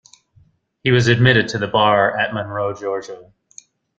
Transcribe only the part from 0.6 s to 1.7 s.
He was admitted to the